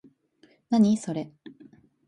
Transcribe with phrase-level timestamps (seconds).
[0.71, 1.31] 何、それ？